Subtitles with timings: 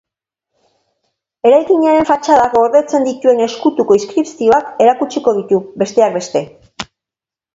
[1.49, 6.43] Eraikinaren fatxadak gordetzen dituen ezkutuko inskripzioak erakutsiko ditu, besteak beste.